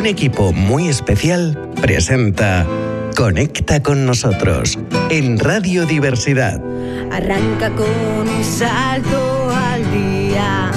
un 0.00 0.06
equipo 0.06 0.54
muy 0.54 0.88
especial 0.88 1.58
presenta 1.82 2.66
Conecta 3.14 3.82
con 3.82 4.06
nosotros 4.06 4.78
en 5.10 5.38
Radio 5.38 5.84
Diversidad. 5.84 6.58
Arranca 7.12 7.68
con 7.68 7.86
un 7.86 8.42
salto 8.42 9.50
al 9.50 9.82
día. 9.92 10.70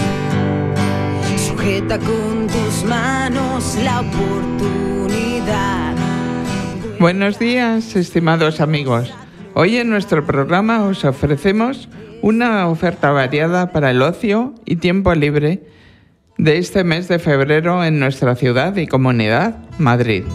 Sujeta 1.38 1.98
con 2.00 2.48
tus 2.48 2.84
manos 2.84 3.78
la 3.82 4.02
oportunidad. 4.02 5.96
Buenos 7.00 7.40
días, 7.40 7.96
estimados 7.96 8.60
amigos. 8.60 9.10
Hoy 9.54 9.78
en 9.78 9.90
nuestro 9.90 10.26
programa 10.26 10.84
os 10.84 11.06
ofrecemos 11.06 11.88
una 12.22 12.68
oferta 12.68 13.12
variada 13.12 13.72
para 13.72 13.92
el 13.92 14.02
ocio 14.02 14.54
y 14.66 14.76
tiempo 14.76 15.16
libre 15.16 15.64
de 16.44 16.58
este 16.58 16.84
mes 16.84 17.08
de 17.08 17.20
febrero 17.20 17.86
en 17.86 18.00
nuestra 18.00 18.36
ciudad 18.36 18.76
y 18.76 18.86
comunidad, 18.86 19.56
Madrid. 19.78 20.26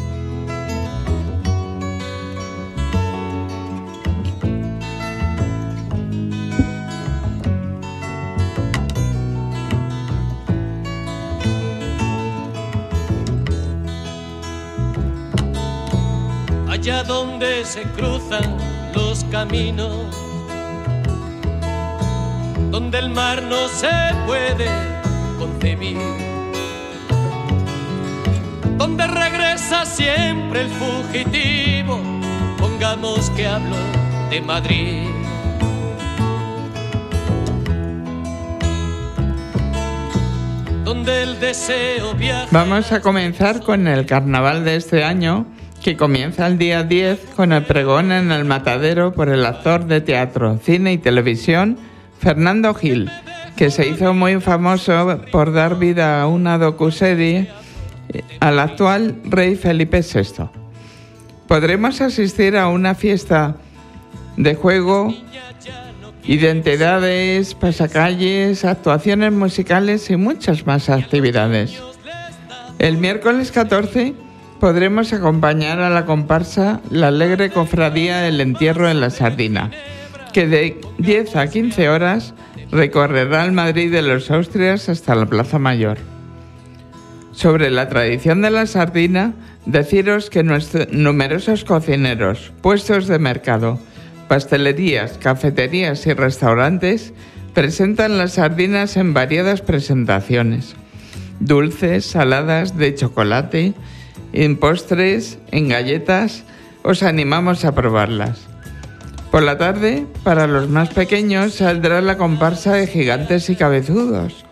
Allá 16.71 17.03
donde 17.03 17.67
se 17.67 17.83
cruzan 17.83 18.57
los 18.95 19.25
caminos, 19.25 20.17
donde 22.71 22.99
el 22.99 23.11
mar 23.11 23.43
no 23.43 23.69
se 23.69 23.91
puede 24.27 24.98
concebir, 25.39 25.97
donde 28.77 29.07
regresa 29.07 29.87
siempre 29.87 30.63
el 30.63 30.69
fugitivo, 30.69 32.01
pongamos 32.59 33.31
que 33.31 33.47
hablo 33.47 33.77
de 34.31 34.41
Madrid. 34.41 35.09
Donde 40.85 41.23
el 41.23 41.39
deseo 41.39 42.15
viaja. 42.15 42.49
Vamos 42.51 42.91
a 42.93 43.01
comenzar 43.01 43.61
con 43.61 43.87
el 43.87 44.07
carnaval 44.07 44.65
de 44.65 44.77
este 44.77 45.05
año, 45.05 45.47
que 45.83 45.97
comienza 45.97 46.47
el 46.47 46.59
día 46.59 46.83
10 46.83 47.21
con 47.37 47.53
el 47.53 47.65
pregón 47.65 48.11
en 48.11 48.33
el 48.33 48.45
matadero 48.45 49.13
por 49.13 49.29
el 49.29 49.47
actor 49.47 49.87
de 49.87 50.01
teatro, 50.01 50.59
cine 50.63 50.93
y 50.93 50.99
televisión, 50.99 51.79
Fernando 52.19 52.75
Gil, 52.75 53.11
que 53.59 53.73
se 53.73 53.89
hizo 53.89 54.15
muy 54.15 54.41
famoso 54.41 55.21
por 55.33 55.53
dar 55.53 55.81
vida 55.81 56.23
a 56.23 56.29
una 56.29 56.59
docuserie 56.59 57.49
eh, 58.09 58.23
al 58.39 58.61
actual 58.61 59.17
rey 59.25 59.57
Felipe 59.57 60.01
VI. 60.01 60.45
Podremos 61.49 62.01
asistir 62.01 62.57
a 62.57 62.69
una 62.69 62.95
fiesta 62.95 63.57
de 64.37 64.55
juego, 64.55 65.13
identidades, 66.23 67.57
pasacalles, 67.57 68.65
actuaciones 68.65 69.33
musicales 69.33 70.09
y 70.09 70.15
muchas 70.15 70.65
más 70.65 70.89
actividades. 70.89 71.83
El 72.79 72.99
miércoles 72.99 73.51
14 73.51 74.15
podremos 74.61 75.13
acompañar 75.13 75.81
a 75.81 75.91
la 75.91 76.07
comparsa 76.07 76.81
La 76.93 77.09
Alegre 77.09 77.51
Cofradía 77.51 78.19
del 78.19 78.41
Entierro 78.41 78.89
en 78.89 79.01
la 79.01 79.11
Sardina, 79.11 79.73
que 80.33 80.47
de 80.47 80.81
10 80.99 81.35
a 81.35 81.49
15 81.49 81.89
horas 81.89 82.35
recorrerá 82.71 83.45
el 83.45 83.53
Madrid 83.53 83.91
de 83.91 84.03
los 84.03 84.31
Austrias 84.31 84.89
hasta 84.89 85.15
la 85.15 85.27
Plaza 85.27 85.59
Mayor. 85.59 85.99
Sobre 87.33 87.71
la 87.71 87.89
tradición 87.89 88.43
de 88.43 88.51
la 88.51 88.67
sardina, 88.67 89.33
deciros 89.65 90.29
que 90.31 90.43
nuestros 90.43 90.91
numerosos 90.91 91.65
cocineros, 91.65 92.53
puestos 92.63 93.07
de 93.07 93.19
mercado, 93.19 93.79
pastelerías, 94.29 95.19
cafeterías 95.19 96.07
y 96.07 96.13
restaurantes 96.15 97.13
presentan 97.55 98.19
las 98.19 98.35
sardinas 98.35 98.97
en 98.97 99.15
variadas 99.15 99.63
presentaciones. 99.63 100.75
Dulces, 101.41 102.05
saladas, 102.05 102.77
de 102.77 102.95
chocolate, 102.95 103.75
en 104.33 104.57
postres, 104.57 105.39
en 105.51 105.69
galletas, 105.69 106.45
os 106.83 107.03
animamos 107.03 107.65
a 107.65 107.75
probarlas. 107.75 108.48
Por 109.31 109.43
la 109.43 109.59
tarde, 109.59 110.07
para 110.25 110.47
los 110.47 110.69
más 110.69 110.89
pequeños, 110.89 111.55
saldrá 111.55 112.01
la 112.01 112.17
comparsa 112.17 112.73
de 112.73 112.87
gigantes 112.87 113.51
y 113.51 113.57
cabezudos, 113.57 114.45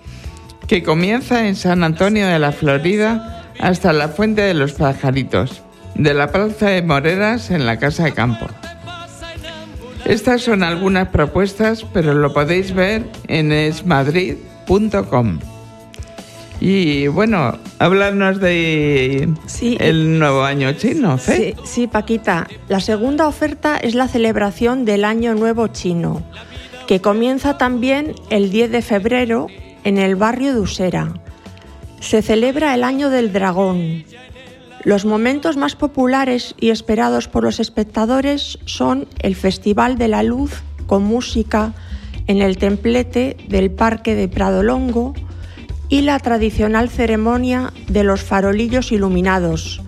que 0.66 0.82
comienza 0.82 1.48
en 1.48 1.56
San 1.56 1.82
Antonio 1.82 2.26
de 2.26 2.38
la 2.38 2.52
Florida 2.52 3.46
hasta 3.58 3.94
la 3.94 4.08
Fuente 4.08 4.42
de 4.42 4.52
los 4.54 4.72
Pajaritos, 4.72 5.62
de 5.94 6.12
la 6.12 6.30
Plaza 6.30 6.68
de 6.68 6.82
Moreras 6.82 7.50
en 7.50 7.64
la 7.64 7.78
Casa 7.78 8.04
de 8.04 8.12
Campo. 8.12 8.46
Estas 10.04 10.42
son 10.42 10.62
algunas 10.62 11.08
propuestas, 11.08 11.84
pero 11.92 12.14
lo 12.14 12.32
podéis 12.32 12.74
ver 12.74 13.06
en 13.28 13.52
esmadrid.com. 13.52 15.38
Y 16.60 17.06
bueno, 17.08 17.58
háblanos 17.78 18.40
de 18.40 19.28
Sí. 19.46 19.76
el 19.78 20.18
nuevo 20.18 20.42
año 20.42 20.72
chino, 20.72 21.18
¿sí? 21.18 21.32
Sí, 21.32 21.54
sí, 21.64 21.86
Paquita. 21.86 22.46
La 22.68 22.80
segunda 22.80 23.28
oferta 23.28 23.76
es 23.76 23.94
la 23.94 24.08
celebración 24.08 24.84
del 24.84 25.04
Año 25.04 25.34
Nuevo 25.34 25.68
Chino, 25.68 26.22
que 26.86 27.00
comienza 27.00 27.58
también 27.58 28.14
el 28.30 28.50
10 28.50 28.70
de 28.70 28.82
febrero 28.82 29.48
en 29.84 29.98
el 29.98 30.16
barrio 30.16 30.54
de 30.54 30.60
Usera. 30.60 31.12
Se 32.00 32.22
celebra 32.22 32.74
el 32.74 32.84
Año 32.84 33.10
del 33.10 33.32
Dragón. 33.32 34.04
Los 34.82 35.04
momentos 35.04 35.56
más 35.56 35.74
populares 35.76 36.54
y 36.58 36.70
esperados 36.70 37.28
por 37.28 37.42
los 37.44 37.60
espectadores 37.60 38.58
son 38.64 39.08
el 39.18 39.34
Festival 39.36 39.98
de 39.98 40.08
la 40.08 40.22
Luz 40.22 40.62
con 40.86 41.02
música 41.04 41.74
en 42.28 42.40
el 42.40 42.56
templete 42.56 43.36
del 43.48 43.70
Parque 43.70 44.14
de 44.14 44.28
Prado 44.28 44.62
Longo 44.62 45.14
y 45.88 46.02
la 46.02 46.18
tradicional 46.18 46.88
ceremonia 46.88 47.72
de 47.88 48.04
los 48.04 48.22
farolillos 48.22 48.92
iluminados, 48.92 49.80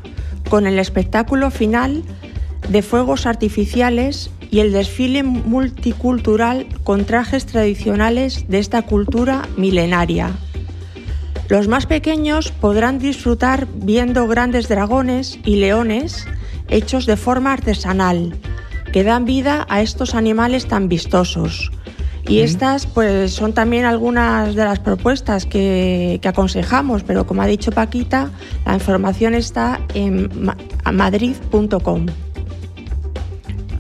con 0.49 0.67
el 0.67 0.79
espectáculo 0.79 1.51
final 1.51 2.05
de 2.69 2.83
fuegos 2.83 3.27
artificiales 3.27 4.31
y 4.51 4.61
el 4.61 4.73
desfile 4.73 5.23
multicultural 5.23 6.67
con 6.85 7.05
trajes 7.05 7.47
tradicionales 7.47 8.49
de 8.49 8.59
esta 8.59 8.83
cultura 8.83 9.49
milenaria. 9.57 10.33
Los 11.49 11.67
más 11.67 11.87
pequeños 11.87 12.53
podrán 12.53 12.99
disfrutar 12.99 13.67
viendo 13.75 14.27
grandes 14.29 14.69
dragones 14.69 15.39
y 15.45 15.57
leones 15.57 16.27
hechos 16.69 17.07
de 17.07 17.17
forma 17.17 17.55
artesanal, 17.55 18.39
que 18.93 19.03
dan 19.03 19.25
vida 19.25 19.67
a 19.71 19.81
estos 19.81 20.15
animales 20.15 20.67
tan 20.67 20.89
vistosos. 20.89 21.71
Y 22.29 22.41
estas 22.41 22.87
pues 22.87 23.33
son 23.33 23.53
también 23.55 23.85
algunas 23.87 24.55
de 24.55 24.65
las 24.65 24.79
propuestas 24.81 25.47
que, 25.47 26.19
que 26.21 26.29
aconsejamos, 26.29 27.03
pero 27.03 27.27
como 27.27 27.41
ha 27.43 27.47
dicho 27.47 27.73
Paquita, 27.73 28.31
la 28.67 28.75
información 28.75 29.35
está 29.35 29.81
en 29.95 30.29
ma- 30.45 30.57
madrid.com. 30.93 32.07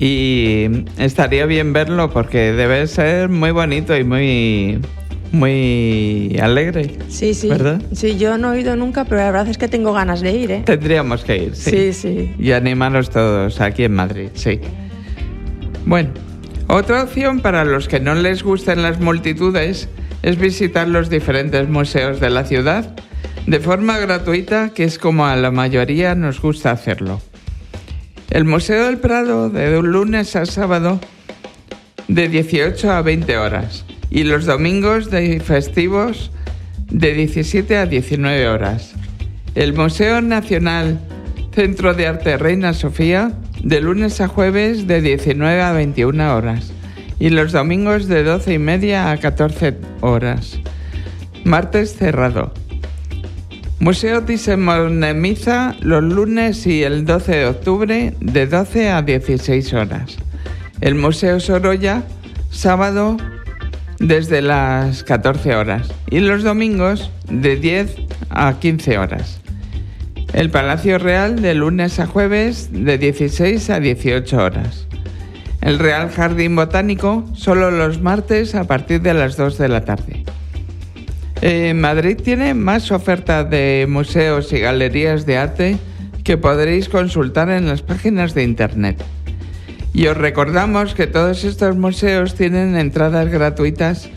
Y 0.01 0.67
estaría 0.99 1.45
bien 1.47 1.73
verlo 1.73 2.11
porque 2.11 2.53
debe 2.53 2.87
ser 2.87 3.29
muy 3.29 3.51
bonito 3.51 3.97
y 3.97 4.05
muy, 4.05 4.81
muy 5.33 6.39
alegre. 6.41 6.97
Sí, 7.09 7.35
sí. 7.35 7.49
¿Verdad? 7.49 7.83
Sí, 7.93 8.17
yo 8.17 8.39
no 8.39 8.53
he 8.55 8.61
ido 8.61 8.77
nunca, 8.77 9.05
pero 9.05 9.17
la 9.21 9.31
verdad 9.33 9.49
es 9.49 9.59
que 9.59 9.67
tengo 9.69 9.93
ganas 9.93 10.21
de 10.21 10.33
ir, 10.37 10.51
¿eh? 10.53 10.63
Tendríamos 10.65 11.25
que 11.25 11.37
ir, 11.37 11.57
sí. 11.57 11.71
Sí, 11.71 11.93
sí. 11.93 12.35
Y 12.39 12.53
animaros 12.53 13.11
todos 13.11 13.61
aquí 13.61 13.85
en 13.85 13.95
Madrid, 13.95 14.29
sí. 14.35 14.61
Bueno, 15.85 16.11
otra 16.69 17.03
opción 17.03 17.41
para 17.41 17.65
los 17.65 17.89
que 17.89 17.99
no 17.99 18.15
les 18.15 18.43
gusten 18.43 18.83
las 18.83 19.01
multitudes 19.01 19.89
es 20.23 20.39
visitar 20.39 20.87
los 20.87 21.11
diferentes 21.11 21.69
museos 21.69 22.21
de 22.21 22.31
la 22.31 22.45
ciudad 22.45 22.95
de 23.47 23.61
forma 23.61 23.97
gratuita, 23.99 24.71
que 24.75 24.85
es 24.85 24.99
como 24.99 25.27
a 25.27 25.35
la 25.37 25.51
mayoría 25.51 26.15
nos 26.15 26.41
gusta 26.41 26.71
hacerlo. 26.71 27.23
El 28.31 28.45
Museo 28.45 28.85
del 28.85 28.99
Prado 28.99 29.49
de 29.49 29.81
lunes 29.81 30.37
a 30.37 30.45
sábado 30.45 31.01
de 32.09 32.29
18 32.29 32.93
a 32.93 33.01
20 33.01 33.39
horas 33.39 33.87
y 34.11 34.25
los 34.25 34.45
domingos 34.45 35.11
de 35.11 35.41
festivos 35.41 36.31
de 36.91 37.15
17 37.15 37.79
a 37.79 37.87
19 37.87 38.49
horas. 38.49 38.95
El 39.55 39.73
Museo 39.73 40.21
Nacional 40.21 41.01
Centro 41.55 41.95
de 41.95 42.07
Arte 42.07 42.37
Reina 42.37 42.75
Sofía 42.75 43.33
de 43.63 43.81
lunes 43.81 44.21
a 44.21 44.29
jueves 44.29 44.87
de 44.87 45.01
19 45.01 45.61
a 45.63 45.73
21 45.73 46.37
horas 46.37 46.73
y 47.19 47.31
los 47.31 47.53
domingos 47.53 48.07
de 48.09 48.23
12 48.23 48.55
y 48.55 48.59
media 48.59 49.11
a 49.11 49.17
14 49.17 49.77
horas. 50.01 50.59
Martes 51.45 51.97
cerrado. 51.97 52.53
Museo 53.81 54.25
Thyssen-Bornemisza 54.25 55.77
los 55.81 56.03
lunes 56.03 56.67
y 56.67 56.83
el 56.83 57.05
12 57.05 57.37
de 57.37 57.47
octubre 57.47 58.15
de 58.21 58.47
12 58.47 58.91
a 58.91 59.03
16 59.03 59.73
horas. 59.75 60.17
El 60.81 60.95
Museo 60.95 61.41
Sorolla 61.41 62.03
sábado 62.51 63.17
desde 63.99 64.43
las 64.43 65.05
14 65.05 65.57
horas 65.57 65.89
y 66.11 66.21
los 66.21 66.43
domingos 66.43 67.11
de 67.29 67.57
10 67.57 67.97
a 68.31 68.59
15 68.59 68.99
horas. 68.99 69.41
El 70.33 70.51
Palacio 70.51 70.99
Real 70.99 71.41
de 71.41 71.55
lunes 71.55 71.99
a 71.99 72.07
jueves 72.07 72.69
de 72.73 72.99
16 72.99 73.71
a 73.71 73.81
18 73.81 74.37
horas. 74.37 74.87
El 75.61 75.79
Real 75.79 76.11
Jardín 76.11 76.55
Botánico 76.55 77.25
solo 77.35 77.71
los 77.71 78.01
martes 78.01 78.55
a 78.55 78.65
partir 78.65 79.01
de 79.01 79.15
las 79.15 79.37
2 79.37 79.59
de 79.59 79.69
la 79.69 79.85
tarde. 79.85 80.25
Eh, 81.41 81.73
Madrid 81.75 82.19
tiene 82.23 82.55
más 82.55 82.93
oferta 82.93 83.45
de 83.45 83.87
museos 83.89 84.53
y 84.53 84.61
galerías 84.61 85.25
de 85.25 85.39
arte 85.39 85.79
que 86.25 86.37
podréis 86.37 86.89
consultar 86.89 87.49
en 87.51 87.67
las 87.67 87.83
páginas 87.83 88.35
de 88.35 88.45
internet. 88.45 89.03
Y 89.95 90.07
os 90.09 90.17
recordamos 90.17 90.95
que 90.95 91.07
todos 91.07 91.45
estos 91.45 91.77
museos 91.77 92.35
tienen 92.35 92.77
entradas 92.77 93.29
gratuitas 93.31 94.11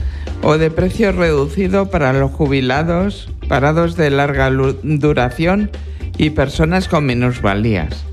o 0.44 0.58
de 0.58 0.70
precio 0.72 1.12
reducido 1.12 1.90
para 1.90 2.14
los 2.14 2.32
jubilados, 2.32 3.30
parados 3.52 3.98
de 3.98 4.10
larga 4.10 4.50
duración 4.50 5.72
y 6.18 6.30
personas 6.30 6.88
con 6.88 7.06
minusvalías. 7.06 8.06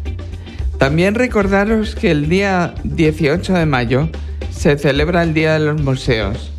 También 0.78 1.14
recordaros 1.14 1.94
que 1.94 2.10
el 2.10 2.28
día 2.28 2.74
18 2.82 3.52
de 3.52 3.64
mayo 3.64 4.08
se 4.50 4.76
celebra 4.76 5.22
el 5.22 5.34
Día 5.34 5.52
de 5.52 5.60
los 5.60 5.80
Museos 5.80 6.50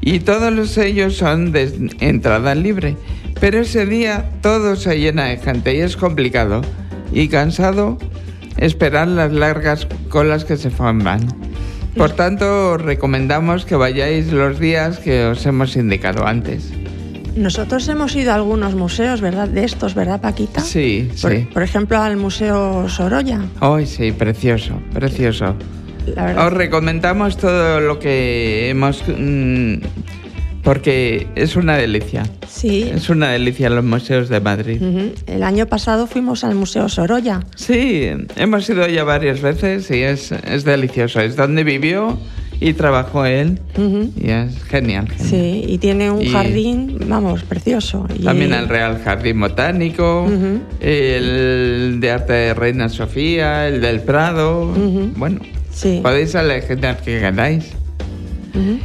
y 0.00 0.20
todos 0.20 0.52
los 0.52 0.70
sellos 0.70 1.16
son 1.16 1.50
de 1.50 1.90
entrada 1.98 2.54
libre, 2.54 2.96
pero 3.40 3.58
ese 3.58 3.86
día 3.86 4.30
todo 4.40 4.76
se 4.76 5.00
llena 5.00 5.24
de 5.24 5.38
gente 5.38 5.74
y 5.74 5.80
es 5.80 5.96
complicado 5.96 6.62
y 7.12 7.26
cansado 7.26 7.98
esperar 8.56 9.08
las 9.08 9.32
largas 9.32 9.88
colas 10.10 10.44
que 10.44 10.56
se 10.56 10.70
forman. 10.70 11.26
Por 11.96 12.12
tanto, 12.12 12.74
os 12.74 12.82
recomendamos 12.82 13.64
que 13.64 13.74
vayáis 13.74 14.30
los 14.30 14.60
días 14.60 15.00
que 15.00 15.24
os 15.24 15.44
hemos 15.44 15.74
indicado 15.74 16.24
antes. 16.24 16.72
Nosotros 17.36 17.86
hemos 17.88 18.16
ido 18.16 18.32
a 18.32 18.34
algunos 18.34 18.74
museos, 18.74 19.20
¿verdad? 19.20 19.48
De 19.48 19.64
estos, 19.64 19.94
¿verdad, 19.94 20.20
Paquita? 20.20 20.60
Sí, 20.60 21.10
por, 21.20 21.32
sí. 21.32 21.46
Por 21.52 21.62
ejemplo, 21.62 21.98
al 22.00 22.16
Museo 22.16 22.88
Sorolla. 22.88 23.40
Ay, 23.60 23.86
sí, 23.86 24.12
precioso, 24.12 24.80
precioso. 24.92 25.54
Os 26.38 26.52
recomendamos 26.52 27.36
todo 27.36 27.80
lo 27.80 27.98
que 27.98 28.70
hemos... 28.70 29.02
Mm, 29.06 29.76
porque 30.62 31.28
es 31.36 31.54
una 31.54 31.76
delicia. 31.76 32.24
Sí. 32.48 32.90
Es 32.92 33.08
una 33.08 33.30
delicia 33.30 33.70
los 33.70 33.84
museos 33.84 34.28
de 34.28 34.40
Madrid. 34.40 34.82
El 35.28 35.44
año 35.44 35.66
pasado 35.66 36.08
fuimos 36.08 36.42
al 36.42 36.56
Museo 36.56 36.88
Sorolla. 36.88 37.44
Sí, 37.54 38.08
hemos 38.34 38.68
ido 38.68 38.84
ya 38.88 39.04
varias 39.04 39.40
veces 39.42 39.88
y 39.92 40.02
es, 40.02 40.32
es 40.32 40.64
delicioso. 40.64 41.20
Es 41.20 41.36
donde 41.36 41.62
vivió 41.62 42.18
y 42.60 42.72
trabajó 42.72 43.26
él 43.26 43.60
y 44.16 44.30
es 44.30 44.62
genial, 44.64 45.08
Sí, 45.18 45.64
y 45.66 45.78
tiene 45.78 46.10
un 46.10 46.24
jardín, 46.30 46.98
vamos, 47.06 47.42
precioso. 47.42 48.06
También 48.22 48.52
el 48.52 48.68
Real 48.68 49.00
Jardín 49.04 49.40
Botánico, 49.40 50.26
el 50.80 51.98
de 52.00 52.10
Arte 52.10 52.32
de 52.32 52.54
Reina 52.54 52.88
Sofía, 52.88 53.68
el 53.68 53.80
del 53.80 54.00
Prado. 54.00 54.72
Bueno, 55.16 55.40
sí. 55.70 56.00
podéis 56.02 56.34
elegir 56.34 56.84
el 56.84 56.96
que 56.96 57.20
queráis. 57.20 57.72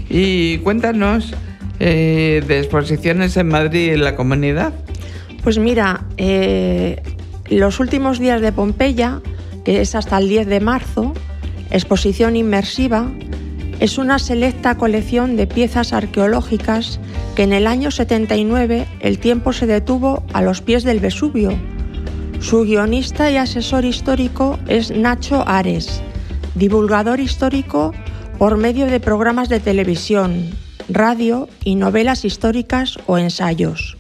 Y 0.10 0.58
cuéntanos 0.60 1.34
eh, 1.84 2.44
de 2.48 2.60
exposiciones 2.60 3.36
en 3.38 3.48
Madrid 3.48 3.88
y 3.88 3.90
en 3.90 4.04
la 4.04 4.16
comunidad? 4.16 4.72
Pues 5.44 5.58
mira, 5.58 6.06
eh, 6.18 7.02
los 7.50 7.80
últimos 7.80 8.20
días 8.20 8.40
de 8.40 8.52
Pompeya, 8.52 9.20
que 9.66 9.82
es 9.82 9.96
hasta 9.96 10.20
el 10.20 10.30
10 10.30 10.46
de 10.46 10.60
marzo, 10.60 11.16
exposición 11.72 12.36
inmersiva, 12.36 13.12
es 13.82 13.98
una 13.98 14.20
selecta 14.20 14.78
colección 14.78 15.36
de 15.36 15.48
piezas 15.48 15.92
arqueológicas 15.92 17.00
que 17.36 17.42
en 17.42 17.52
el 17.52 17.66
año 17.66 17.90
79 17.90 18.88
el 19.00 19.18
tiempo 19.18 19.54
se 19.54 19.66
detuvo 19.66 20.24
a 20.34 20.44
los 20.44 20.62
pies 20.62 20.84
del 20.84 21.00
Vesubio. 21.00 21.58
Su 22.40 22.62
guionista 22.62 23.32
y 23.32 23.38
asesor 23.38 23.84
histórico 23.84 24.60
es 24.68 24.92
Nacho 24.92 25.44
Ares, 25.48 26.04
divulgador 26.54 27.20
histórico 27.20 27.92
por 28.38 28.56
medio 28.58 28.86
de 28.86 29.00
programas 29.00 29.50
de 29.50 29.60
televisión, 29.60 30.52
radio 30.88 31.50
y 31.64 31.74
novelas 31.74 32.24
históricas 32.24 33.00
o 33.08 33.18
ensayos. 33.18 33.98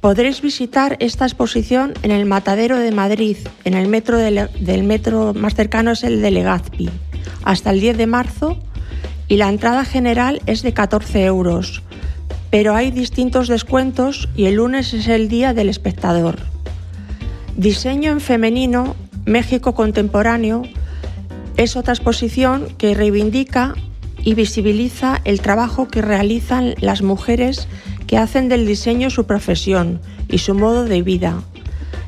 Podréis 0.00 0.40
visitar 0.40 0.96
esta 1.00 1.26
exposición 1.26 1.92
en 2.02 2.12
el 2.12 2.24
Matadero 2.24 2.78
de 2.78 2.92
Madrid, 2.92 3.36
en 3.64 3.74
el 3.74 3.88
metro 3.88 4.16
del 4.16 4.82
metro 4.84 5.34
más 5.34 5.54
cercano 5.54 5.90
es 5.90 6.02
el 6.02 6.22
de 6.22 6.30
Legazpi, 6.30 6.88
hasta 7.44 7.70
el 7.70 7.80
10 7.80 7.98
de 7.98 8.06
marzo 8.06 8.58
y 9.28 9.36
la 9.36 9.48
entrada 9.48 9.84
general 9.84 10.40
es 10.46 10.62
de 10.62 10.72
14 10.72 11.24
euros, 11.24 11.82
pero 12.50 12.74
hay 12.74 12.90
distintos 12.90 13.48
descuentos 13.48 14.28
y 14.36 14.46
el 14.46 14.54
lunes 14.54 14.94
es 14.94 15.08
el 15.08 15.28
día 15.28 15.52
del 15.52 15.68
espectador. 15.68 16.38
Diseño 17.56 18.12
en 18.12 18.20
femenino, 18.20 18.94
México 19.24 19.74
contemporáneo, 19.74 20.62
es 21.56 21.76
otra 21.76 21.94
exposición 21.94 22.68
que 22.78 22.94
reivindica 22.94 23.74
y 24.22 24.34
visibiliza 24.34 25.20
el 25.24 25.40
trabajo 25.40 25.88
que 25.88 26.02
realizan 26.02 26.74
las 26.80 27.02
mujeres 27.02 27.68
que 28.06 28.18
hacen 28.18 28.48
del 28.48 28.66
diseño 28.66 29.10
su 29.10 29.26
profesión 29.26 30.00
y 30.28 30.38
su 30.38 30.54
modo 30.54 30.84
de 30.84 31.02
vida. 31.02 31.42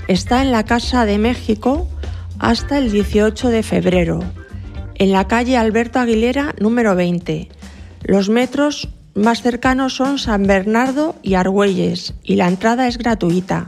Está 0.06 0.42
en 0.42 0.52
la 0.52 0.64
Casa 0.64 1.04
de 1.04 1.18
México 1.18 1.88
hasta 2.38 2.78
el 2.78 2.90
18 2.90 3.48
de 3.48 3.62
febrero, 3.62 4.20
en 4.98 5.12
la 5.12 5.26
calle 5.28 5.56
Alberto 5.56 5.98
Aguilera 5.98 6.54
número 6.60 6.94
20. 6.94 7.48
Los 8.04 8.28
metros 8.28 8.88
más 9.14 9.42
cercanos 9.42 9.94
son 9.94 10.18
San 10.18 10.46
Bernardo 10.46 11.16
y 11.22 11.34
Argüelles 11.34 12.14
y 12.22 12.36
la 12.36 12.48
entrada 12.48 12.88
es 12.88 12.98
gratuita. 12.98 13.66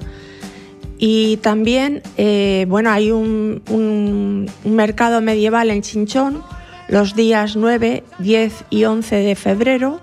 Y 0.99 1.39
también, 1.39 2.03
eh, 2.19 2.67
bueno, 2.69 2.91
hay 2.91 3.11
un, 3.11 3.63
un 3.71 4.51
mercado 4.65 5.21
medieval 5.21 5.71
en 5.71 5.83
Chinchón 5.83 6.43
los 6.89 7.15
días 7.15 7.57
9, 7.57 8.05
10 8.19 8.65
y 8.69 8.85
11 8.85 9.17
de 9.17 9.37
febrero, 9.37 10.01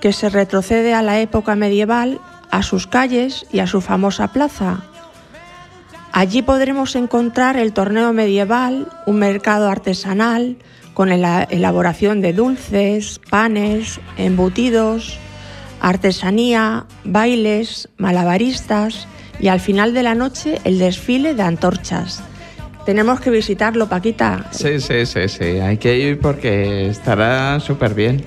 que 0.00 0.12
se 0.12 0.30
retrocede 0.30 0.94
a 0.94 1.02
la 1.02 1.20
época 1.20 1.56
medieval, 1.56 2.20
a 2.50 2.62
sus 2.62 2.86
calles 2.86 3.44
y 3.52 3.58
a 3.58 3.66
su 3.66 3.80
famosa 3.80 4.32
plaza. 4.32 4.84
Allí 6.12 6.42
podremos 6.42 6.94
encontrar 6.94 7.56
el 7.56 7.72
torneo 7.72 8.12
medieval, 8.12 8.86
un 9.06 9.16
mercado 9.16 9.68
artesanal 9.68 10.58
con 10.92 11.08
la 11.08 11.44
elaboración 11.44 12.20
de 12.20 12.34
dulces, 12.34 13.18
panes, 13.30 13.98
embutidos, 14.18 15.18
artesanía, 15.80 16.84
bailes, 17.04 17.88
malabaristas 17.96 19.08
y 19.40 19.48
al 19.48 19.60
final 19.60 19.94
de 19.94 20.02
la 20.02 20.14
noche 20.14 20.60
el 20.64 20.78
desfile 20.78 21.34
de 21.34 21.42
antorchas. 21.42 22.22
Tenemos 22.84 23.20
que 23.20 23.30
visitarlo, 23.30 23.88
Paquita. 23.88 24.46
Sí, 24.50 24.80
sí, 24.80 25.06
sí, 25.06 25.28
sí. 25.28 25.44
Hay 25.60 25.78
que 25.78 25.96
ir 25.96 26.20
porque 26.20 26.88
estará 26.88 27.58
súper 27.58 27.94
bien. 27.94 28.22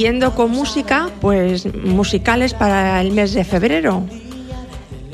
Siguiendo 0.00 0.34
con 0.34 0.50
música, 0.50 1.10
pues 1.20 1.74
musicales 1.74 2.54
para 2.54 3.02
el 3.02 3.12
mes 3.12 3.34
de 3.34 3.44
febrero. 3.44 4.02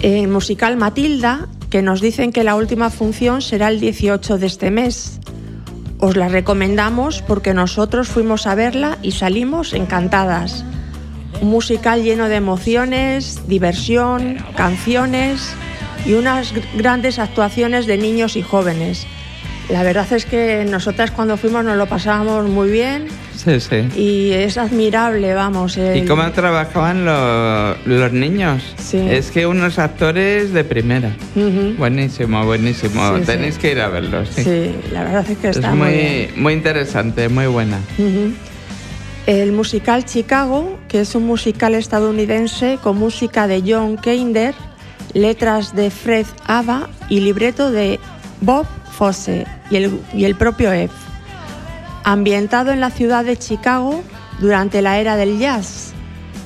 El 0.00 0.28
musical 0.28 0.76
Matilda, 0.76 1.48
que 1.70 1.82
nos 1.82 2.00
dicen 2.00 2.30
que 2.30 2.44
la 2.44 2.54
última 2.54 2.88
función 2.90 3.42
será 3.42 3.66
el 3.66 3.80
18 3.80 4.38
de 4.38 4.46
este 4.46 4.70
mes. 4.70 5.18
Os 5.98 6.14
la 6.14 6.28
recomendamos 6.28 7.20
porque 7.20 7.52
nosotros 7.52 8.06
fuimos 8.06 8.46
a 8.46 8.54
verla 8.54 8.96
y 9.02 9.10
salimos 9.10 9.72
encantadas. 9.72 10.64
Un 11.40 11.50
musical 11.50 12.04
lleno 12.04 12.28
de 12.28 12.36
emociones, 12.36 13.40
diversión, 13.48 14.36
canciones 14.54 15.52
y 16.06 16.12
unas 16.12 16.52
grandes 16.76 17.18
actuaciones 17.18 17.86
de 17.86 17.98
niños 17.98 18.36
y 18.36 18.42
jóvenes. 18.42 19.04
La 19.68 19.82
verdad 19.82 20.10
es 20.12 20.26
que 20.26 20.64
nosotras 20.68 21.10
cuando 21.10 21.36
fuimos 21.36 21.64
nos 21.64 21.76
lo 21.76 21.86
pasábamos 21.86 22.48
muy 22.48 22.70
bien 22.70 23.08
Sí, 23.46 23.60
sí. 23.60 23.88
Y 23.96 24.32
es 24.32 24.58
admirable, 24.58 25.32
vamos. 25.34 25.78
¿Y 25.78 26.04
cómo 26.04 26.30
trabajaban 26.32 27.04
los 27.04 28.12
niños? 28.12 28.74
Sí. 28.76 28.98
Es 28.98 29.30
que 29.30 29.46
unos 29.46 29.78
actores 29.78 30.52
de 30.52 30.64
primera. 30.64 31.14
Buenísimo, 31.78 32.44
buenísimo. 32.44 33.20
Tenéis 33.24 33.58
que 33.58 33.72
ir 33.72 33.80
a 33.80 33.88
verlos. 33.88 34.30
Sí. 34.30 34.74
la 34.92 35.04
verdad 35.04 35.30
es 35.30 35.38
que 35.38 35.48
está 35.50 35.74
muy, 35.74 35.88
muy, 35.88 36.28
muy 36.36 36.52
interesante, 36.54 37.28
muy 37.28 37.46
buena. 37.46 37.78
El 39.26 39.52
musical 39.52 40.04
Chicago, 40.04 40.78
que 40.88 41.00
es 41.00 41.14
un 41.14 41.26
musical 41.26 41.74
estadounidense 41.74 42.78
con 42.82 42.98
música 42.98 43.46
de 43.46 43.62
John 43.66 43.96
Kander, 43.96 44.54
letras 45.14 45.74
de 45.74 45.90
Fred 45.90 46.26
Ava 46.46 46.88
y 47.08 47.20
libreto 47.20 47.70
de 47.70 48.00
Bob 48.40 48.66
Fosse 48.92 49.46
y 49.70 49.76
el, 49.76 50.00
y 50.14 50.24
el 50.24 50.36
propio 50.36 50.72
Eve. 50.72 50.92
Ambientado 52.04 52.72
en 52.72 52.80
la 52.80 52.90
ciudad 52.90 53.24
de 53.24 53.36
Chicago 53.36 54.02
durante 54.38 54.82
la 54.82 54.98
era 54.98 55.16
del 55.16 55.38
jazz. 55.38 55.92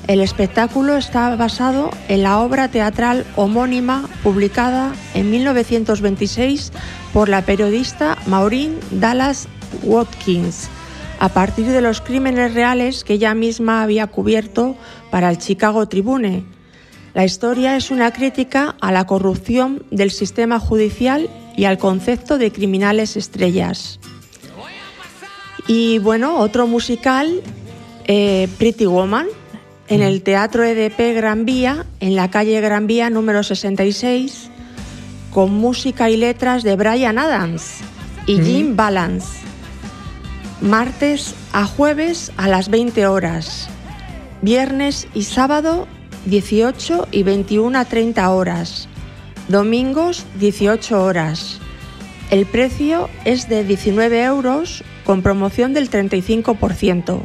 El 0.06 0.20
espectáculo 0.20 0.97
está 0.97 1.37
basado 1.37 1.90
en 2.09 2.23
la 2.23 2.40
obra 2.40 2.68
teatral 2.68 3.25
homónima 3.37 4.09
publicada 4.23 4.92
en 5.14 5.30
1926 5.30 6.73
por 7.12 7.28
la 7.28 7.42
periodista 7.42 8.18
Maureen 8.26 8.80
Dallas 8.90 9.47
Watkins, 9.85 10.68
a 11.20 11.28
partir 11.28 11.66
de 11.66 11.80
los 11.80 12.00
crímenes 12.00 12.54
reales 12.54 13.04
que 13.04 13.14
ella 13.14 13.35
misma 13.35 13.82
había 13.82 14.09
cubierto 14.09 14.76
para 15.11 15.30
el 15.30 15.38
Chicago 15.38 15.87
Tribune. 15.87 16.44
La 17.14 17.25
historia 17.25 17.76
es 17.76 17.90
una 17.90 18.12
crítica 18.12 18.76
a 18.80 18.90
la 18.92 19.06
corrupción 19.06 19.85
del 19.90 20.11
sistema 20.11 20.59
judicial 20.59 21.28
y 21.61 21.67
al 21.67 21.76
concepto 21.76 22.38
de 22.38 22.52
criminales 22.52 23.19
estrellas. 23.19 24.00
Y 25.67 25.99
bueno, 25.99 26.38
otro 26.38 26.67
musical, 26.67 27.43
eh, 28.07 28.49
Pretty 28.57 28.87
Woman, 28.87 29.26
en 29.88 30.00
el 30.00 30.23
Teatro 30.23 30.64
EDP 30.64 31.14
Gran 31.14 31.45
Vía, 31.45 31.85
en 32.00 32.17
la 32.17 32.31
calle 32.31 32.62
Gran 32.62 32.87
Vía 32.87 33.11
número 33.11 33.43
66, 33.43 34.49
con 35.35 35.52
música 35.52 36.09
y 36.09 36.17
letras 36.17 36.62
de 36.62 36.76
Brian 36.76 37.19
Adams 37.19 37.81
y 38.26 38.40
Jim 38.40 38.75
Balance. 38.75 39.40
Martes 40.62 41.35
a 41.52 41.67
jueves 41.67 42.33
a 42.38 42.49
las 42.49 42.71
20 42.71 43.07
horas. 43.07 43.69
Viernes 44.40 45.09
y 45.12 45.25
sábado 45.25 45.87
18 46.25 47.09
y 47.12 47.23
21 47.23 47.79
a 47.79 47.85
30 47.85 48.31
horas. 48.31 48.88
Domingos 49.50 50.26
18 50.38 51.02
horas. 51.02 51.59
El 52.30 52.47
precio 52.47 53.09
es 53.25 53.49
de 53.49 53.64
19 53.64 54.23
euros 54.23 54.85
con 55.04 55.23
promoción 55.23 55.75
del 55.75 55.90
35%, 55.90 57.23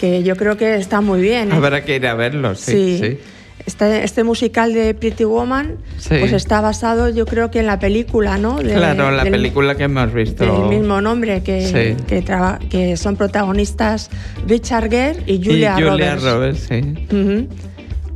que 0.00 0.24
yo 0.24 0.34
creo 0.34 0.56
que 0.56 0.74
está 0.74 1.00
muy 1.00 1.20
bien. 1.20 1.52
¿eh? 1.52 1.54
Habrá 1.54 1.84
que 1.84 1.94
ir 1.96 2.06
a 2.08 2.14
verlo, 2.14 2.56
sí. 2.56 2.98
sí. 3.00 3.18
Este, 3.64 4.02
este, 4.02 4.24
musical 4.24 4.72
de 4.74 4.92
Pretty 4.92 5.22
Woman 5.22 5.76
Sí. 5.98 6.16
pues 6.18 6.32
está 6.32 6.60
basado 6.60 7.08
yo 7.10 7.24
creo 7.26 7.52
que 7.52 7.60
en 7.60 7.66
la 7.66 7.78
película, 7.78 8.36
¿no? 8.36 8.60
De- 8.60 8.74
claro, 8.74 9.12
la 9.12 9.22
del- 9.22 9.34
película 9.34 9.76
que 9.76 9.84
hemos 9.84 10.12
visto. 10.12 10.44
del 10.68 10.80
mismo 10.80 11.00
nombre 11.00 11.44
que, 11.44 11.68
Sí. 11.96 12.04
que, 12.08 12.22
traba- 12.22 12.58
que 12.68 12.96
son 12.96 13.14
protagonistas 13.14 14.10
Richard 14.48 14.90
Gere 14.90 15.22
y 15.28 15.36
Julia, 15.44 15.76
y 15.78 15.82
Julia 15.88 16.16
Roberts. 16.16 16.22
Roberts, 16.24 16.66
sí. 16.68 17.06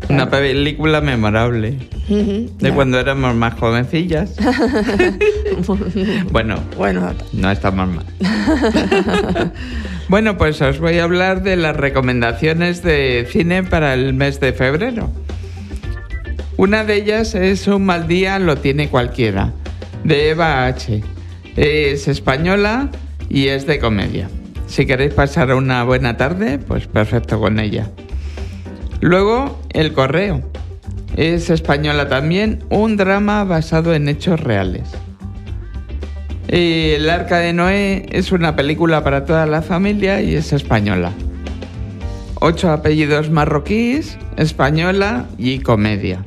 Una 0.08 0.30
película 0.30 1.00
memorable. 1.00 1.76
De 2.08 2.72
cuando 2.72 3.00
éramos 3.00 3.34
más 3.34 3.54
jovencillas. 3.54 4.36
bueno, 6.30 6.62
Bueno, 6.76 7.12
no 7.32 7.50
estamos 7.50 7.88
mal. 7.88 8.06
bueno, 10.08 10.36
pues 10.36 10.62
os 10.62 10.78
voy 10.78 10.98
a 10.98 11.04
hablar 11.04 11.42
de 11.42 11.56
las 11.56 11.76
recomendaciones 11.76 12.82
de 12.82 13.26
cine 13.30 13.64
para 13.64 13.94
el 13.94 14.14
mes 14.14 14.38
de 14.38 14.52
febrero. 14.52 15.10
Una 16.56 16.84
de 16.84 16.94
ellas 16.94 17.34
es 17.34 17.66
Un 17.66 17.84
mal 17.84 18.06
día 18.06 18.38
lo 18.38 18.56
tiene 18.56 18.88
cualquiera, 18.88 19.52
de 20.04 20.30
Eva 20.30 20.66
H. 20.66 21.02
Es 21.56 22.06
española 22.06 22.90
y 23.28 23.48
es 23.48 23.66
de 23.66 23.78
comedia. 23.78 24.30
Si 24.66 24.86
queréis 24.86 25.14
pasar 25.14 25.52
una 25.54 25.82
buena 25.84 26.16
tarde, 26.16 26.58
pues 26.58 26.86
perfecto 26.86 27.40
con 27.40 27.58
ella. 27.58 27.90
Luego, 29.06 29.56
El 29.72 29.92
Correo. 29.92 30.42
Es 31.16 31.48
española 31.48 32.08
también, 32.08 32.64
un 32.70 32.96
drama 32.96 33.44
basado 33.44 33.94
en 33.94 34.08
hechos 34.08 34.40
reales. 34.40 34.82
Y 36.48 36.90
El 36.90 37.08
Arca 37.08 37.38
de 37.38 37.52
Noé 37.52 38.06
es 38.10 38.32
una 38.32 38.56
película 38.56 39.04
para 39.04 39.24
toda 39.24 39.46
la 39.46 39.62
familia 39.62 40.20
y 40.22 40.34
es 40.34 40.52
española. 40.52 41.12
Ocho 42.40 42.72
apellidos 42.72 43.30
marroquíes, 43.30 44.18
española 44.36 45.26
y 45.38 45.60
comedia. 45.60 46.24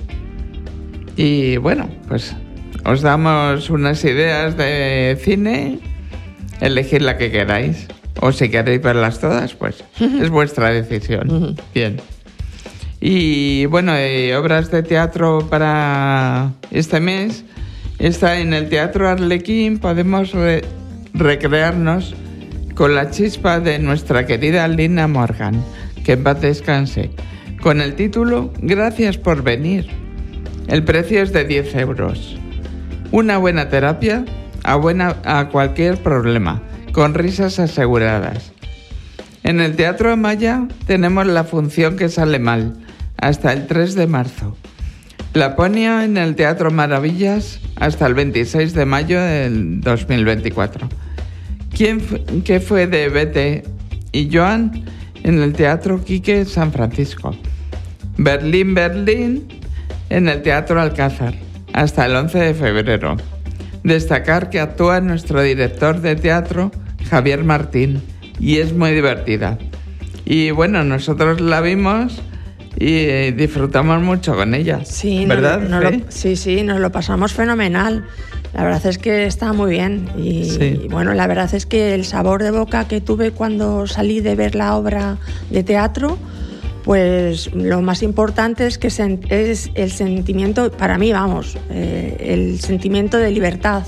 Y 1.17 1.57
bueno, 1.57 1.89
pues 2.07 2.33
os 2.85 3.01
damos 3.01 3.69
unas 3.69 4.05
ideas 4.05 4.55
de 4.55 5.19
cine, 5.21 5.79
elegid 6.61 7.01
la 7.01 7.17
que 7.17 7.29
queráis. 7.29 7.89
O 8.21 8.31
si 8.31 8.47
queréis 8.47 8.81
verlas 8.81 9.19
todas, 9.19 9.53
pues 9.53 9.83
es 9.99 10.29
vuestra 10.29 10.69
decisión. 10.69 11.57
Bien. 11.73 11.97
Y 13.01 13.65
bueno, 13.67 13.93
eh, 13.95 14.35
obras 14.35 14.71
de 14.71 14.83
teatro 14.83 15.47
para 15.49 16.51
este 16.71 16.99
mes. 16.99 17.45
Está 17.97 18.39
en 18.39 18.53
el 18.53 18.69
Teatro 18.69 19.09
Arlequín, 19.09 19.77
podemos 19.79 20.31
re- 20.31 20.63
recrearnos 21.13 22.15
con 22.75 22.95
la 22.95 23.11
chispa 23.11 23.59
de 23.59 23.77
nuestra 23.79 24.25
querida 24.25 24.67
Lina 24.69 25.07
Morgan, 25.07 25.61
que 26.05 26.13
en 26.13 26.23
paz 26.23 26.39
descanse, 26.39 27.11
con 27.61 27.81
el 27.81 27.95
título 27.95 28.53
Gracias 28.61 29.17
por 29.17 29.43
venir. 29.43 29.87
El 30.67 30.83
precio 30.85 31.21
es 31.21 31.33
de 31.33 31.43
10 31.43 31.75
euros. 31.75 32.37
Una 33.11 33.37
buena 33.37 33.67
terapia 33.69 34.23
a, 34.63 34.75
buena, 34.75 35.17
a 35.25 35.49
cualquier 35.49 35.97
problema, 35.97 36.61
con 36.93 37.13
risas 37.13 37.59
aseguradas. 37.59 38.53
En 39.43 39.59
el 39.59 39.75
Teatro 39.75 40.11
Amaya 40.13 40.67
tenemos 40.85 41.25
la 41.27 41.43
función 41.43 41.97
que 41.97 42.07
sale 42.07 42.39
mal, 42.39 42.77
hasta 43.21 43.53
el 43.53 43.67
3 43.67 43.95
de 43.95 44.07
marzo. 44.07 44.55
Laponia 45.33 46.03
en 46.05 46.17
el 46.17 46.35
Teatro 46.35 46.71
Maravillas 46.71 47.59
hasta 47.75 48.07
el 48.07 48.13
26 48.13 48.73
de 48.73 48.85
mayo 48.85 49.21
del 49.21 49.81
2024. 49.81 50.89
¿Quién 51.75 52.01
¿Qué 52.43 52.59
fue 52.59 52.87
de 52.87 53.09
Bete 53.09 53.63
y 54.11 54.29
Joan 54.33 54.85
en 55.23 55.41
el 55.41 55.53
Teatro 55.53 56.03
Quique 56.03 56.45
San 56.45 56.71
Francisco? 56.71 57.35
Berlín, 58.17 58.73
Berlín 58.73 59.47
en 60.09 60.27
el 60.27 60.41
Teatro 60.41 60.81
Alcázar 60.81 61.35
hasta 61.73 62.05
el 62.05 62.15
11 62.15 62.39
de 62.39 62.53
febrero. 62.53 63.17
Destacar 63.83 64.49
que 64.49 64.59
actúa 64.59 64.99
nuestro 64.99 65.41
director 65.41 66.01
de 66.01 66.15
teatro, 66.15 66.71
Javier 67.09 67.43
Martín, 67.43 68.01
y 68.39 68.57
es 68.57 68.73
muy 68.73 68.91
divertida. 68.91 69.57
Y 70.25 70.51
bueno, 70.51 70.83
nosotros 70.83 71.39
la 71.39 71.61
vimos 71.61 72.21
y 72.77 72.95
eh, 72.97 73.33
disfrutamos 73.35 74.01
mucho 74.01 74.35
con 74.35 74.53
ella. 74.53 74.81
sí, 74.85 75.25
¿verdad? 75.25 75.59
nos 75.61 75.83
lo- 75.83 75.89
Fe? 75.89 76.03
sí, 76.09 76.35
sí, 76.35 76.63
nos 76.63 76.79
lo 76.79 76.91
pasamos 76.91 77.33
fenomenal. 77.33 78.05
La 78.53 78.63
verdad 78.63 78.85
es 78.87 78.97
que 78.97 79.25
está 79.25 79.53
muy 79.53 79.71
bien. 79.71 80.09
Y, 80.17 80.45
Sí. 80.45 80.81
y 80.85 80.87
bueno, 80.87 81.13
la 81.13 81.27
verdad 81.27 81.53
es 81.53 81.65
que 81.65 81.93
el 81.93 82.03
sabor 82.05 82.41
de 82.41 82.51
boca 82.51 82.87
que 82.87 82.99
tuve 83.01 83.31
cuando 83.31 83.85
salí 83.85 84.21
de 84.21 84.35
ver 84.35 84.55
la 84.55 84.75
obra 84.75 85.17
de 85.51 85.63
teatro, 85.63 86.17
pues 86.83 87.53
lo 87.53 87.81
más 87.81 88.01
importante 88.01 88.65
es 88.65 88.77
que 88.79 88.87
es 88.87 89.69
el 89.75 89.91
sentimiento, 89.91 90.71
para 90.71 90.97
mí, 90.97 91.11
vamos, 91.11 91.57
eh, 91.69 92.17
el 92.19 92.59
sentimiento 92.59 93.17
de 93.17 93.29
libertad. 93.31 93.83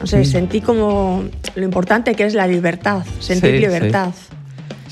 No 0.00 0.06
sé, 0.08 0.24
sentí 0.24 0.60
como 0.60 1.22
lo 1.54 1.62
importante 1.64 2.16
que 2.16 2.24
es 2.24 2.34
la 2.34 2.48
libertad, 2.48 3.04
sentir 3.20 3.52
sí. 3.52 3.58
libertad. 3.60 4.10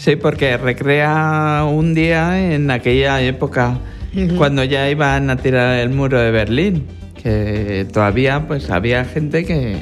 Sí, 0.01 0.17
porque 0.17 0.57
recrea 0.57 1.67
un 1.71 1.93
día 1.93 2.55
en 2.55 2.71
aquella 2.71 3.21
época 3.21 3.79
Ujú. 4.17 4.35
cuando 4.37 4.65
ya 4.65 4.89
iban 4.89 5.29
a 5.29 5.37
tirar 5.37 5.79
el 5.79 5.91
muro 5.91 6.19
de 6.19 6.31
Berlín, 6.31 6.87
que 7.23 7.87
todavía 7.93 8.47
pues 8.49 8.71
había 8.71 9.05
gente 9.05 9.45
que, 9.45 9.77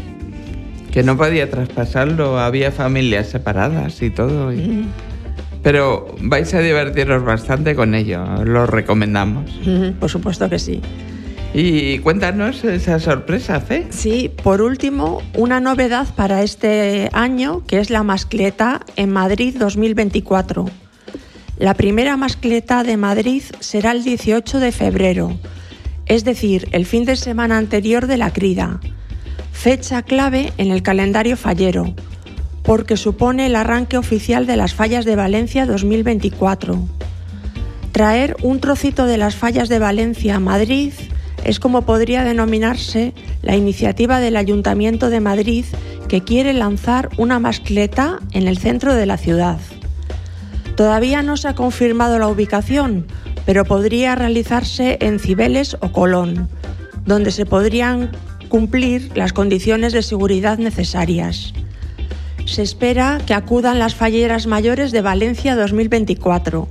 que 0.91 1.05
no 1.05 1.17
podía 1.17 1.49
traspasarlo, 1.49 2.41
había 2.41 2.73
familias 2.73 3.29
separadas 3.29 4.03
y 4.03 4.11
todo. 4.11 4.53
y- 4.53 4.59
Ujú. 4.59 4.83
Pero 5.63 6.17
vais 6.21 6.53
a 6.53 6.61
divertiros 6.61 7.25
bastante 7.25 7.77
con 7.77 7.95
ello, 7.95 8.25
lo 8.45 8.67
recomendamos. 8.67 9.49
Ujú, 9.65 9.93
Por 10.01 10.11
supuesto 10.11 10.49
que 10.51 10.59
sí. 10.59 10.81
Y 11.55 11.99
cuéntanos 12.01 12.63
esa 12.65 13.01
sorpresa, 13.01 13.61
Fe. 13.61 13.87
Sí, 13.91 14.31
por 14.43 14.61
último, 14.61 15.23
una 15.35 15.61
novedad 15.61 16.07
para 16.15 16.43
este 16.43 17.09
año, 17.13 17.65
que 17.67 17.81
es 17.81 17.91
la 17.91 18.03
mascleta 18.03 18.81
en 18.97 19.11
Madrid 19.11 19.57
2024. 19.59 20.67
La 21.59 21.75
primera 21.75 22.17
mascleta 22.17 22.85
de 22.85 22.97
Madrid 22.97 23.43
será 23.61 23.93
el 23.93 24.05
18 24.05 24.61
de 24.61 24.73
febrero, 24.73 25.39
es 26.07 26.25
decir, 26.25 26.69
el 26.73 26.87
fin 26.87 27.05
de 27.05 27.17
semana 27.17 27.57
anterior 27.57 28.07
de 28.07 28.19
la 28.19 28.33
crida. 28.33 28.81
Fecha 29.53 30.03
clave 30.03 30.53
en 30.59 30.71
el 30.71 30.83
calendario 30.83 31.37
fallero, 31.37 31.95
porque 32.63 32.97
supone 32.97 33.47
el 33.47 33.57
arranque 33.57 33.97
oficial 33.97 34.47
de 34.47 34.57
las 34.57 34.75
fallas 34.75 35.05
de 35.05 35.17
Valencia 35.17 35.67
2024. 35.67 36.79
Traer 37.91 38.37
un 38.43 38.61
trocito 38.61 39.07
de 39.07 39.17
las 39.17 39.35
fallas 39.35 39.69
de 39.69 39.79
Valencia 39.79 40.37
a 40.37 40.41
Madrid 40.41 40.93
es 41.49 41.61
como 41.61 41.81
podría 41.87 42.25
denominarse 42.25 43.15
la 43.41 43.57
iniciativa 43.57 44.21
del 44.21 44.37
Ayuntamiento 44.37 45.09
de 45.09 45.21
Madrid 45.21 45.65
que 46.07 46.21
quiere 46.21 46.53
lanzar 46.53 47.09
una 47.17 47.39
mascleta 47.39 48.19
en 48.33 48.47
el 48.47 48.59
centro 48.59 48.95
de 48.95 49.07
la 49.07 49.17
ciudad. 49.17 49.57
Todavía 50.77 51.23
no 51.23 51.39
se 51.39 51.49
ha 51.49 51.55
confirmado 51.55 52.19
la 52.19 52.29
ubicación, 52.29 53.07
pero 53.47 53.65
podría 53.65 54.15
realizarse 54.15 54.99
en 55.01 55.19
Cibeles 55.19 55.79
o 55.81 55.91
Colón, 55.91 56.51
donde 57.07 57.31
se 57.31 57.47
podrían 57.47 58.11
cumplir 58.51 59.11
las 59.17 59.33
condiciones 59.33 59.95
de 59.95 60.03
seguridad 60.03 60.59
necesarias. 60.59 61.55
Se 62.45 62.61
espera 62.61 63.23
que 63.27 63.33
acudan 63.33 63.79
las 63.79 63.95
falleras 63.95 64.47
mayores 64.47 64.93
de 64.93 65.01
Valencia 65.01 65.57
2024 65.57 66.69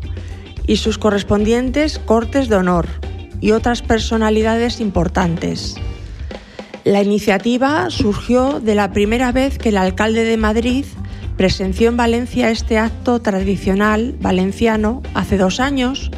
y 0.67 0.77
sus 0.77 1.00
correspondientes 1.00 1.98
cortes 1.98 2.48
de 2.48 2.57
honor 2.57 2.88
y 3.41 3.51
otras 3.51 3.82
personalidades 3.82 4.79
importantes. 4.79 5.75
La 6.84 7.03
iniciativa 7.03 7.89
surgió 7.89 8.60
de 8.60 8.75
la 8.75 8.91
primera 8.91 9.32
vez 9.32 9.58
que 9.58 9.70
el 9.70 9.77
alcalde 9.77 10.24
de 10.24 10.38
Madrid 10.38 10.86
presenció 11.36 11.89
en 11.89 11.98
Valencia 11.98 12.50
este 12.50 12.77
acto 12.77 13.20
tradicional 13.22 14.15
valenciano 14.20 15.03
hace 15.13 15.38
dos 15.38 15.60
años 15.60 16.12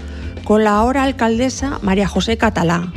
con 0.43 0.63
la 0.63 0.71
ahora 0.71 1.03
alcaldesa 1.03 1.79
María 1.81 2.07
José 2.07 2.37
Catalá. 2.37 2.93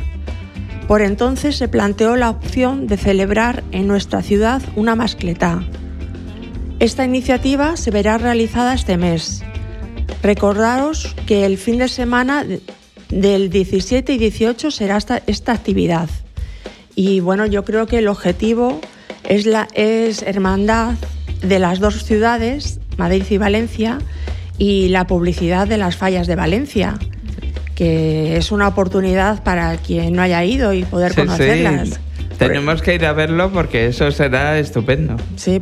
Por 0.87 1.01
entonces 1.01 1.55
se 1.55 1.67
planteó 1.67 2.15
la 2.15 2.29
opción 2.29 2.87
de 2.87 2.97
celebrar 2.97 3.63
en 3.71 3.87
nuestra 3.87 4.21
ciudad 4.21 4.61
una 4.75 4.95
mascletá. 4.95 5.63
Esta 6.79 7.05
iniciativa 7.05 7.77
se 7.77 7.91
verá 7.91 8.17
realizada 8.17 8.73
este 8.73 8.97
mes. 8.97 9.43
Recordaros 10.21 11.15
que 11.25 11.45
el 11.45 11.57
fin 11.57 11.77
de 11.77 11.87
semana 11.87 12.45
del 13.21 13.49
17 13.49 14.13
y 14.13 14.17
18 14.17 14.71
será 14.71 14.97
esta, 14.97 15.21
esta 15.27 15.51
actividad. 15.53 16.09
Y 16.95 17.19
bueno, 17.19 17.45
yo 17.45 17.63
creo 17.63 17.87
que 17.87 17.99
el 17.99 18.07
objetivo 18.07 18.79
es, 19.27 19.45
la, 19.45 19.67
es 19.73 20.21
hermandad 20.21 20.93
de 21.41 21.59
las 21.59 21.79
dos 21.79 22.03
ciudades, 22.03 22.79
Madrid 22.97 23.23
y 23.29 23.37
Valencia, 23.37 23.99
y 24.57 24.89
la 24.89 25.07
publicidad 25.07 25.67
de 25.67 25.77
las 25.77 25.95
fallas 25.97 26.27
de 26.27 26.35
Valencia, 26.35 26.97
que 27.75 28.37
es 28.37 28.51
una 28.51 28.67
oportunidad 28.67 29.43
para 29.43 29.75
quien 29.77 30.13
no 30.13 30.21
haya 30.21 30.43
ido 30.43 30.73
y 30.73 30.83
poder 30.83 31.13
Sí, 31.13 31.21
conocerlas. 31.21 31.89
sí. 31.89 31.95
Tenemos 32.37 32.81
que 32.81 32.95
ir 32.95 33.05
a 33.05 33.13
verlo 33.13 33.51
porque 33.51 33.87
eso 33.87 34.11
será 34.11 34.59
estupendo. 34.59 35.15
Sí, 35.35 35.59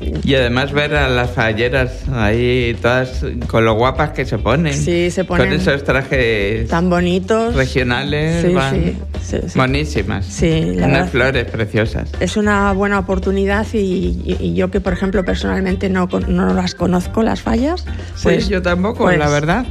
Y 0.00 0.34
además 0.34 0.72
ver 0.72 0.94
a 0.94 1.08
las 1.08 1.30
falleras 1.32 2.08
ahí 2.12 2.74
todas 2.80 3.22
con 3.48 3.64
lo 3.66 3.74
guapas 3.74 4.10
que 4.10 4.24
se 4.24 4.38
ponen. 4.38 4.72
Sí, 4.72 5.10
se 5.10 5.24
ponen 5.24 5.48
Con 5.48 5.56
esos 5.60 5.84
trajes 5.84 6.68
tan 6.68 6.88
bonitos. 6.88 7.54
regionales. 7.54 8.46
Sí, 8.46 8.54
van 8.54 8.74
sí, 8.74 8.96
sí, 9.22 9.36
sí. 9.46 9.58
Buenísimas. 9.58 10.24
Sí, 10.24 10.72
la 10.74 10.86
Unas 10.86 11.10
flores 11.10 11.44
preciosas. 11.44 12.10
Es 12.20 12.36
una 12.38 12.72
buena 12.72 12.98
oportunidad 12.98 13.66
y, 13.74 13.78
y- 13.78 14.36
y 14.40 14.54
yo 14.54 14.70
que, 14.70 14.80
por 14.80 14.92
ejemplo, 14.94 15.24
personalmente 15.24 15.90
no, 15.90 16.08
no 16.28 16.54
las 16.54 16.74
conozco, 16.74 17.22
las 17.22 17.42
fallas. 17.42 17.84
Pues 18.22 18.48
yo 18.48 18.62
tampoco, 18.62 19.04
pues- 19.04 19.18
la 19.18 19.28
verdad. 19.28 19.66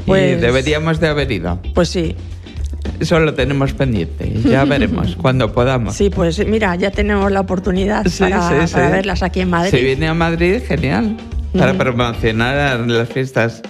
y 0.00 0.02
pues- 0.04 0.40
deberíamos 0.40 1.00
de 1.00 1.08
haber 1.08 1.30
ido. 1.32 1.58
Pues 1.74 1.88
sí, 1.88 2.16
Eso 3.00 3.18
lo 3.18 3.34
tenemos 3.34 3.72
pendiente. 3.72 4.30
Ya 4.44 4.64
veremos 4.64 5.16
cuando 5.20 5.52
podamos. 5.52 5.94
sí, 5.96 6.10
pues 6.10 6.44
mira, 6.46 6.76
ya 6.76 6.90
tenemos 6.90 7.32
la 7.32 7.40
oportunidad 7.40 8.06
Sí, 8.06 8.20
para, 8.24 8.66
sí, 8.66 8.72
para 8.74 8.86
sí. 8.86 8.92
verlas 8.92 9.22
aquí 9.22 9.40
en 9.40 9.50
Madrid. 9.50 9.70
Si 9.76 9.82
viene 9.84 10.06
a 10.08 10.14
Madrid, 10.14 10.60
genial. 10.66 11.16
Para 11.56 11.74
promocionar 11.74 12.80
las 12.80 13.08
fiestas 13.08 13.62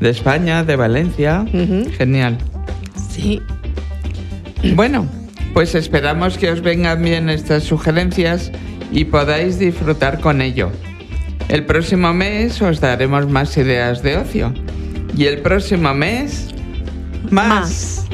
de 0.00 0.10
España, 0.10 0.64
de 0.64 0.74
Valencia. 0.76 1.44
Genial. 1.96 2.36
Sí, 3.10 3.40
Bueno, 4.74 5.06
pues 5.54 5.74
esperamos 5.74 6.36
que 6.38 6.50
os 6.50 6.62
vengan 6.62 7.02
bien 7.02 7.28
estas 7.28 7.62
sugerencias 7.64 8.50
y 8.90 9.04
podáis 9.04 9.58
disfrutar 9.58 10.18
con 10.20 10.40
ello. 10.42 10.70
El 11.48 11.64
próximo 11.64 12.12
mes 12.14 12.60
os 12.62 12.80
daremos 12.80 13.28
más 13.28 13.56
ideas 13.56 14.02
de 14.02 14.16
ocio. 14.16 14.52
Y 15.16 15.26
el 15.26 15.38
próximo 15.42 15.94
mes, 15.94 16.48
más. 17.30 17.48
más. 17.48 18.07